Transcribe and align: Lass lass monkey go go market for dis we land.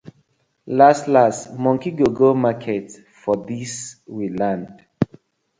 Lass 0.77 0.99
lass 1.13 1.37
monkey 1.65 1.91
go 1.99 2.07
go 2.19 2.29
market 2.45 2.87
for 3.21 3.35
dis 3.47 3.73
we 4.15 4.25
land. 4.39 4.67